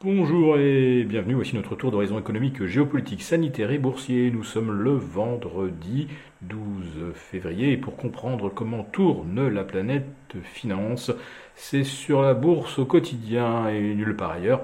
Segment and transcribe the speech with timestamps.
[0.00, 4.30] Bonjour et bienvenue, voici notre tour d'horizon économique, géopolitique, sanitaire et boursier.
[4.30, 6.06] Nous sommes le vendredi
[6.42, 11.10] 12 février et pour comprendre comment tourne la planète finance,
[11.56, 14.60] c'est sur la bourse au quotidien et nulle part ailleurs.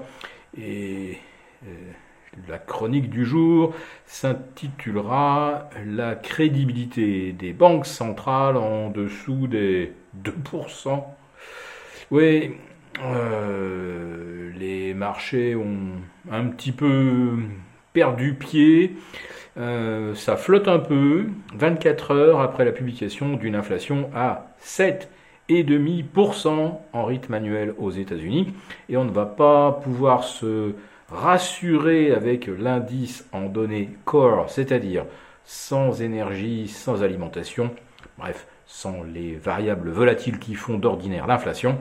[0.57, 1.17] Et
[1.67, 1.91] euh,
[2.47, 3.75] la chronique du jour
[4.05, 9.91] s'intitulera La crédibilité des banques centrales en dessous des
[10.23, 11.03] 2%.
[12.11, 12.53] Oui,
[13.03, 15.93] euh, les marchés ont
[16.31, 17.33] un petit peu
[17.93, 18.95] perdu pied.
[19.57, 27.05] Euh, ça flotte un peu, 24 heures après la publication d'une inflation à 7,5% en
[27.05, 28.53] rythme annuel aux États-Unis.
[28.89, 30.73] Et on ne va pas pouvoir se
[31.09, 35.05] rassurer avec l'indice en données core, c'est-à-dire
[35.45, 37.69] sans énergie, sans alimentation,
[38.17, 41.77] bref, sans les variables volatiles qui font d'ordinaire l'inflation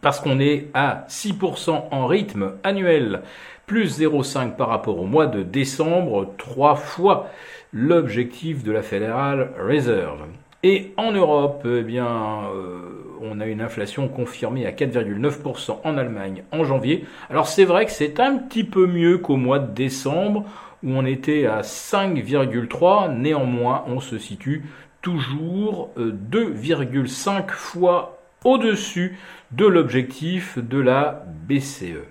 [0.00, 3.22] parce qu'on est à 6% en rythme annuel,
[3.66, 7.30] plus 0,5 par rapport au mois de décembre, trois fois
[7.72, 10.26] l'objectif de la Federal Reserve.
[10.62, 12.06] Et en Europe, eh bien,
[12.54, 17.06] euh, on a une inflation confirmée à 4,9% en Allemagne en janvier.
[17.30, 20.44] Alors c'est vrai que c'est un petit peu mieux qu'au mois de décembre
[20.82, 23.14] où on était à 5,3.
[23.16, 24.64] Néanmoins, on se situe
[25.00, 29.18] toujours 2,5 euh, fois au-dessus
[29.52, 32.06] de l'objectif de la BCE.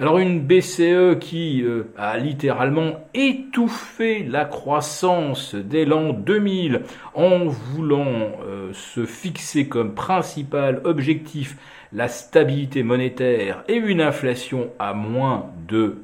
[0.00, 6.82] Alors une BCE qui euh, a littéralement étouffé la croissance dès l'an 2000
[7.14, 11.56] en voulant euh, se fixer comme principal objectif
[11.92, 15.98] la stabilité monétaire et une inflation à moins de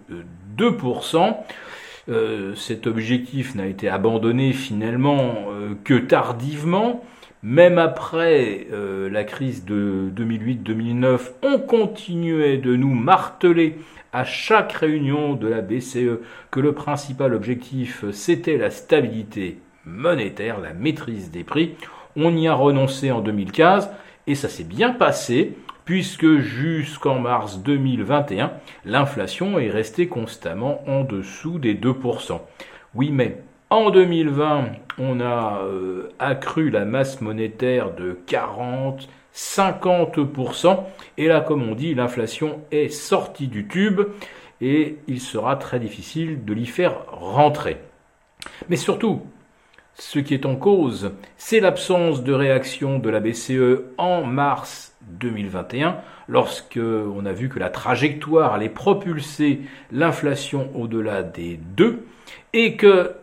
[0.57, 1.37] 2%.
[2.09, 5.49] Euh, cet objectif n'a été abandonné finalement
[5.83, 7.03] que tardivement.
[7.43, 13.79] Même après euh, la crise de 2008-2009, on continuait de nous marteler
[14.13, 20.75] à chaque réunion de la BCE que le principal objectif c'était la stabilité monétaire, la
[20.75, 21.77] maîtrise des prix.
[22.15, 23.89] On y a renoncé en 2015
[24.27, 25.57] et ça s'est bien passé
[25.87, 28.53] puisque jusqu'en mars 2021,
[28.85, 32.39] l'inflation est restée constamment en dessous des 2%.
[32.95, 34.65] Oui, mais en 2020,
[34.99, 40.81] on a euh, accru la masse monétaire de 40, 50%.
[41.17, 44.01] Et là, comme on dit, l'inflation est sortie du tube
[44.61, 47.79] et il sera très difficile de l'y faire rentrer.
[48.69, 49.23] Mais surtout,
[49.95, 55.97] ce qui est en cause, c'est l'absence de réaction de la BCE en mars 2021,
[56.29, 59.61] lorsque on a vu que la trajectoire allait propulser
[59.93, 62.05] l'inflation au-delà des 2
[62.53, 63.15] et que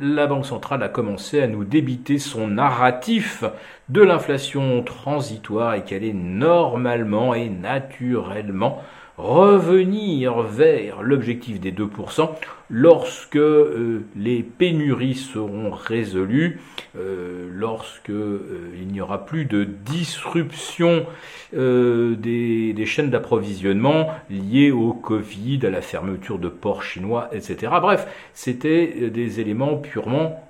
[0.00, 3.44] la Banque centrale a commencé à nous débiter son narratif
[3.88, 8.82] de l'inflation transitoire et qu'elle est normalement et naturellement
[9.16, 12.30] revenir vers l'objectif des 2%
[12.68, 16.60] lorsque euh, les pénuries seront résolues,
[16.96, 21.06] euh, lorsque euh, il n'y aura plus de disruption
[21.52, 27.72] des, des, chaînes d'approvisionnement liées au Covid, à la fermeture de ports chinois, etc.
[27.80, 30.42] Bref, c'était des éléments purement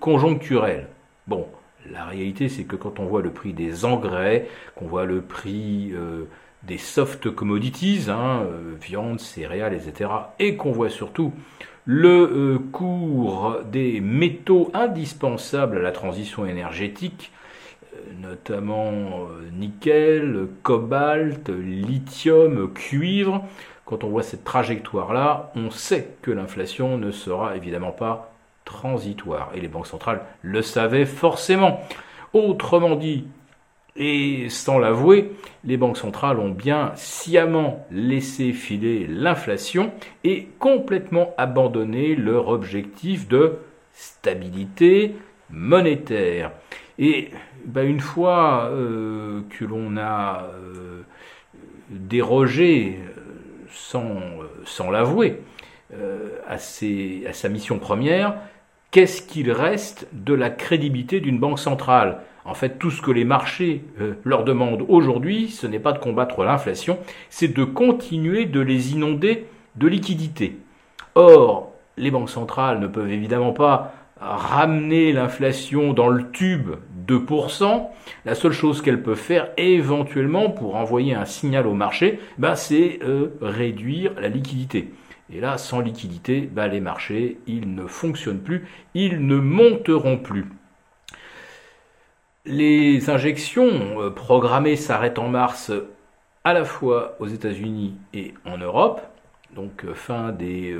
[0.00, 0.86] conjoncturels.
[1.26, 1.46] Bon,
[1.92, 5.92] la réalité c'est que quand on voit le prix des engrais, qu'on voit le prix
[6.62, 11.32] des soft commodities, hein, euh, viande, céréales, etc., et qu'on voit surtout
[11.84, 17.30] le euh, cours des métaux indispensables à la transition énergétique,
[17.94, 23.44] euh, notamment nickel, cobalt, lithium, cuivre.
[23.84, 28.32] Quand on voit cette trajectoire-là, on sait que l'inflation ne sera évidemment pas
[28.64, 29.50] transitoire.
[29.54, 31.80] Et les banques centrales le savaient forcément.
[32.32, 33.26] Autrement dit,
[33.96, 35.32] et sans l'avouer,
[35.64, 39.92] les banques centrales ont bien sciemment laissé filer l'inflation
[40.24, 43.58] et complètement abandonné leur objectif de
[43.92, 45.14] stabilité
[45.50, 46.52] monétaire.
[46.98, 47.30] Et
[47.64, 51.02] bah, une fois euh, que l'on a euh,
[51.90, 54.04] dérogé, euh,
[54.64, 55.42] sans, l'avouer,
[56.48, 58.36] à sa mission première,
[58.96, 62.20] qu'est-ce qu'il reste de la crédibilité d'une banque centrale?
[62.46, 65.98] En fait, tout ce que les marchés euh, leur demandent aujourd'hui, ce n'est pas de
[65.98, 66.98] combattre l'inflation,
[67.28, 70.56] c'est de continuer de les inonder de liquidités.
[71.14, 76.70] Or, les banques centrales ne peuvent évidemment pas ramener l'inflation dans le tube
[77.06, 77.88] 2%.
[78.24, 82.98] La seule chose qu'elles peuvent faire éventuellement pour envoyer un signal au marché, ben, c'est
[83.02, 84.92] euh, réduire la liquidité.
[85.30, 90.46] Et là, sans liquidité, ben, les marchés, ils ne fonctionnent plus, ils ne monteront plus.
[92.44, 95.72] Les injections euh, programmées s'arrêtent en mars
[96.44, 99.02] à la fois aux États-Unis et en Europe,
[99.54, 100.74] donc euh, fin des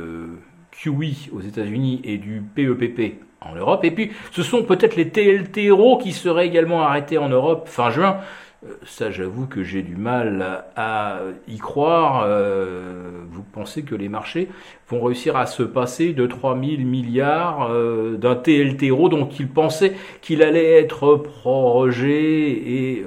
[0.71, 3.85] QE aux États-Unis et du PEPP en Europe.
[3.85, 8.19] Et puis, ce sont peut-être les TLTRO qui seraient également arrêtés en Europe fin juin.
[8.65, 12.25] Euh, ça, j'avoue que j'ai du mal à y croire.
[12.27, 14.49] Euh, vous pensez que les marchés
[14.89, 20.43] vont réussir à se passer de 3000 milliards euh, d'un TLTRO dont ils pensaient qu'il
[20.43, 23.05] allait être prorogé et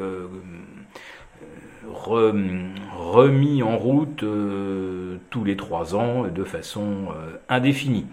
[2.98, 4.24] remis en route
[5.30, 7.10] tous les trois ans de façon
[7.48, 8.06] indéfinie.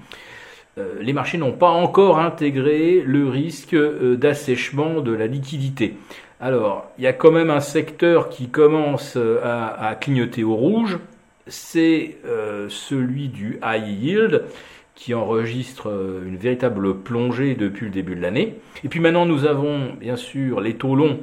[1.01, 5.97] Les marchés n'ont pas encore intégré le risque d'assèchement de la liquidité.
[6.39, 10.99] Alors, il y a quand même un secteur qui commence euh, à, clignoter au rouge,
[11.47, 14.45] c'est euh, celui du high yield
[14.95, 18.57] qui enregistre euh, une véritable plongée depuis le début de l'année.
[18.85, 21.21] Et puis maintenant, nous avons bien sûr les taux longs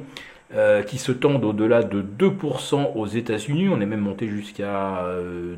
[0.86, 3.68] qui se tendent au-delà de 2% aux États-Unis.
[3.68, 5.04] On est même monté jusqu'à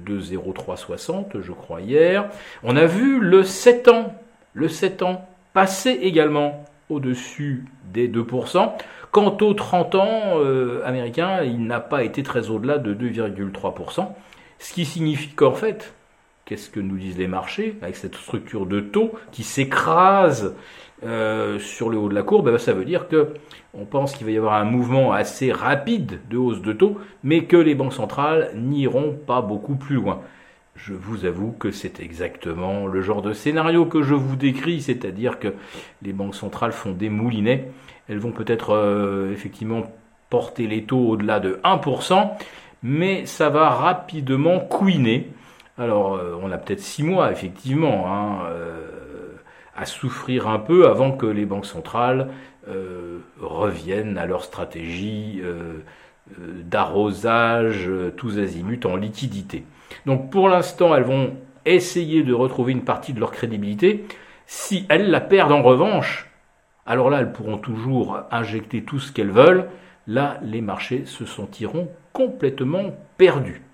[0.07, 2.31] 2,0360, je crois, hier.
[2.63, 4.15] On a vu le 7 ans,
[4.55, 8.73] le 7 ans passer également au-dessus des 2%.
[9.11, 14.09] Quant aux 30 ans euh, américains, il n'a pas été très au-delà de 2,3%,
[14.59, 15.95] ce qui signifie qu'en fait,
[16.47, 20.55] qu'est-ce que nous disent les marchés avec cette structure de taux qui s'écrase
[21.05, 23.35] euh, sur le haut de la courbe, ben, ça veut dire que
[23.75, 27.45] on pense qu'il va y avoir un mouvement assez rapide de hausse de taux, mais
[27.45, 30.23] que les banques centrales n'iront pas beaucoup plus loin.
[30.75, 35.39] Je vous avoue que c'est exactement le genre de scénario que je vous décris, c'est-à-dire
[35.39, 35.53] que
[36.01, 37.69] les banques centrales font des moulinets
[38.09, 39.83] elles vont peut-être euh, effectivement
[40.31, 42.31] porter les taux au-delà de 1%,
[42.83, 45.31] mais ça va rapidement couiner.
[45.79, 48.87] Alors, euh, on a peut-être 6 mois, effectivement, hein, euh,
[49.77, 52.29] à souffrir un peu avant que les banques centrales
[53.41, 55.41] reviennent à leur stratégie
[56.37, 59.65] d'arrosage tous azimuts en liquidité.
[60.05, 64.05] Donc, pour l'instant, elles vont essayer de retrouver une partie de leur crédibilité.
[64.47, 66.31] Si elles la perdent en revanche,
[66.87, 69.69] alors là, elles pourront toujours injecter tout ce qu'elles veulent.
[70.07, 73.66] Là, les marchés se sentiront complètement perdus.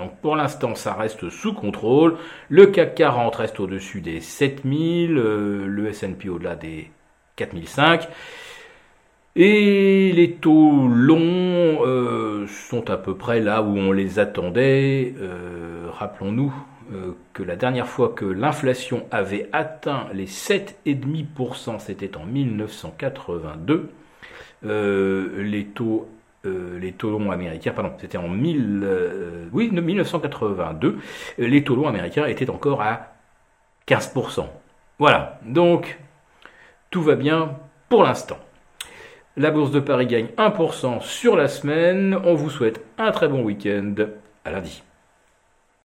[0.00, 2.16] Donc pour l'instant, ça reste sous contrôle.
[2.48, 6.90] Le CAC 40 reste au-dessus des 7000, euh, le S&P au-delà des
[7.36, 8.08] 4005.
[9.36, 15.14] Et les taux longs euh, sont à peu près là où on les attendait.
[15.18, 16.52] Euh, rappelons-nous
[17.34, 23.90] que la dernière fois que l'inflation avait atteint les 7,5%, c'était en 1982.
[24.66, 26.06] Euh, les taux
[26.46, 30.98] euh, les taux longs américains, pardon, c'était en 1000, oui, 1982,
[31.38, 33.14] les taux longs américains étaient encore à
[33.86, 34.46] 15%.
[34.98, 35.98] Voilà, donc
[36.90, 37.56] tout va bien
[37.88, 38.38] pour l'instant.
[39.36, 42.18] La bourse de Paris gagne 1% sur la semaine.
[42.24, 43.94] On vous souhaite un très bon week-end.
[44.44, 44.82] À lundi.